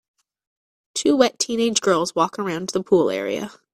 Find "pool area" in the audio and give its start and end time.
2.81-3.51